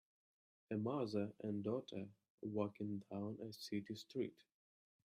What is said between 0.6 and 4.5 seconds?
A mother and daughter walking down a city street.